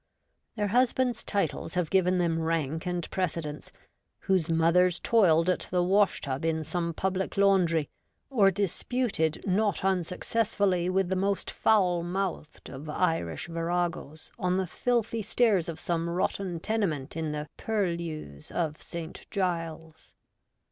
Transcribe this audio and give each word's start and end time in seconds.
15 0.53 0.53
Their 0.57 0.67
husbands' 0.79 1.23
titles 1.23 1.75
have 1.75 1.91
given 1.91 2.17
them 2.17 2.41
rank 2.41 2.87
and 2.87 3.07
precedence, 3.11 3.71
virhose 4.25 4.49
mothers 4.49 4.97
toiled 4.97 5.47
at 5.47 5.67
the 5.69 5.83
wash 5.83 6.21
tub 6.21 6.43
in 6.43 6.63
some 6.63 6.91
public 6.91 7.37
laundry, 7.37 7.87
or 8.31 8.49
disputed 8.49 9.43
not 9.45 9.85
unsuccessfully 9.85 10.89
with 10.89 11.09
the 11.09 11.15
most 11.15 11.51
foul 11.51 12.01
mouthed 12.01 12.67
of 12.67 12.89
Irish 12.89 13.47
viragoes 13.47 14.31
on 14.39 14.57
the 14.57 14.65
filthy 14.65 15.21
stairs 15.21 15.69
of 15.69 15.79
some 15.79 16.09
rotten 16.09 16.59
tenement 16.59 17.15
in 17.15 17.31
the 17.31 17.47
purlieus 17.57 18.49
of 18.49 18.81
Saint 18.81 19.29
Giles's. 19.29 20.15